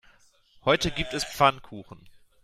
[0.65, 2.09] Heute gibt es Pfannkuchen.